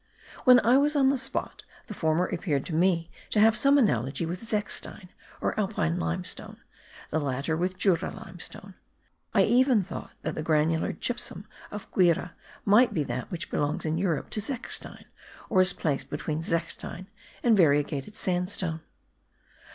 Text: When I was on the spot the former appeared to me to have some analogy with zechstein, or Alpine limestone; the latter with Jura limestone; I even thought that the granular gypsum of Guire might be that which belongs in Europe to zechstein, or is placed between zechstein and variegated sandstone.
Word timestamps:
When 0.45 0.59
I 0.61 0.79
was 0.79 0.95
on 0.95 1.09
the 1.09 1.15
spot 1.19 1.61
the 1.85 1.93
former 1.93 2.25
appeared 2.25 2.65
to 2.65 2.73
me 2.73 3.11
to 3.29 3.39
have 3.39 3.55
some 3.55 3.77
analogy 3.77 4.25
with 4.25 4.43
zechstein, 4.43 5.09
or 5.41 5.53
Alpine 5.59 5.99
limestone; 5.99 6.57
the 7.11 7.19
latter 7.19 7.55
with 7.55 7.77
Jura 7.77 8.09
limestone; 8.09 8.73
I 9.35 9.43
even 9.43 9.83
thought 9.83 10.13
that 10.23 10.33
the 10.33 10.41
granular 10.41 10.91
gypsum 10.91 11.45
of 11.69 11.85
Guire 11.91 12.31
might 12.65 12.95
be 12.95 13.03
that 13.03 13.29
which 13.29 13.51
belongs 13.51 13.85
in 13.85 13.99
Europe 13.99 14.31
to 14.31 14.41
zechstein, 14.41 15.05
or 15.51 15.61
is 15.61 15.71
placed 15.71 16.09
between 16.09 16.41
zechstein 16.41 17.05
and 17.43 17.55
variegated 17.55 18.15
sandstone. 18.15 18.81